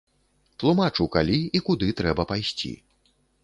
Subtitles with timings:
[0.63, 2.77] Тлумачу, калі і куды трэба пайсці.